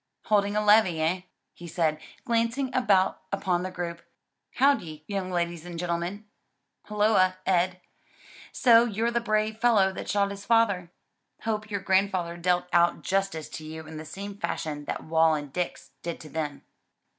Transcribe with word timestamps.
"Holding 0.23 0.55
a 0.55 0.61
levee, 0.65 0.99
eh?" 0.99 1.21
he 1.53 1.67
said, 1.67 1.99
glancing 2.25 2.73
about 2.75 3.21
upon 3.31 3.61
the 3.61 3.69
group. 3.69 4.01
"How 4.55 4.73
d'ye, 4.73 5.03
young 5.05 5.29
ladies 5.31 5.63
and 5.63 5.77
gentlemen? 5.77 6.25
Holloa, 6.85 7.37
Ed! 7.45 7.79
so 8.51 8.85
you're 8.85 9.11
the 9.11 9.21
brave 9.21 9.59
fellow 9.59 9.93
that 9.93 10.09
shot 10.09 10.31
his 10.31 10.43
father? 10.43 10.89
Hope 11.43 11.69
your 11.69 11.81
grandfather 11.81 12.35
dealt 12.35 12.65
out 12.73 13.03
justice 13.03 13.47
to 13.49 13.63
you 13.63 13.85
in 13.85 13.97
the 13.97 14.03
same 14.03 14.35
fashion 14.39 14.85
that 14.85 15.03
Wal 15.03 15.35
and 15.35 15.53
Dick's 15.53 15.91
did 16.01 16.19
to 16.21 16.29
them." 16.29 16.63